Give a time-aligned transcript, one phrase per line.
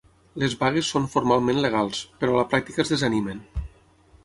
[0.43, 3.47] Les vagues són formalment legals, però a la pràctica es desanimen.